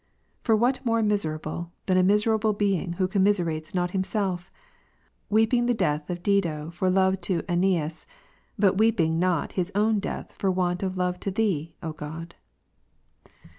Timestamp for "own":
9.75-9.99